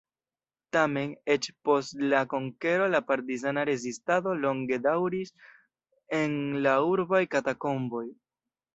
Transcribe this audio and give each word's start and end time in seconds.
Tamen, 0.77 1.11
eĉ 1.33 1.47
post 1.69 1.99
la 2.13 2.21
konkero 2.31 2.89
la 2.95 3.03
partizana 3.11 3.67
rezistado 3.71 4.35
longe 4.47 4.83
daŭris 4.89 5.37
en 6.23 6.37
la 6.67 6.77
urbaj 6.91 7.25
katakomboj. 7.39 8.07